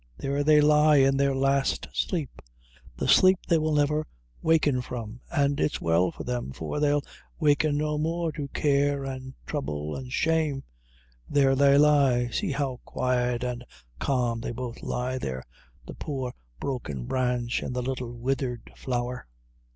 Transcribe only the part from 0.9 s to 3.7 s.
in their last sleep the sleep that they